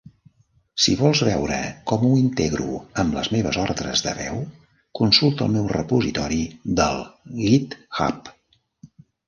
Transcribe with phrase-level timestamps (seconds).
[0.85, 1.59] Si vols veure
[1.91, 4.41] com ho integro amb les meves ordres de veu,
[5.03, 6.43] consulta el meu repositori
[6.83, 7.07] del
[7.47, 8.37] GitHub.